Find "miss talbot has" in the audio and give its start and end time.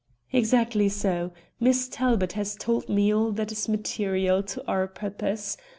1.59-2.55